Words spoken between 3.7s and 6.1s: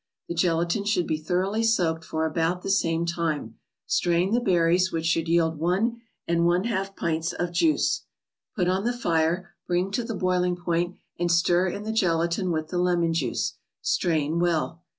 strain the berries, which should yield one